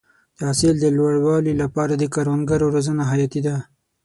[0.37, 3.55] د حاصل د لوړوالي لپاره د کروندګرو روزنه حیاتي ده.